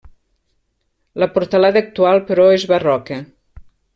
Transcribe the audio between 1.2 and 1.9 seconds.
La portalada